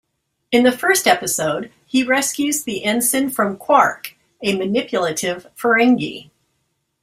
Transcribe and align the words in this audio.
In 0.51 0.63
the 0.63 0.71
first 0.71 1.05
episode 1.05 1.71
he 1.85 2.01
rescues 2.03 2.63
the 2.63 2.83
ensign 2.83 3.29
from 3.29 3.55
Quark, 3.55 4.15
a 4.41 4.57
manipulative 4.57 5.45
Ferengi. 5.55 6.31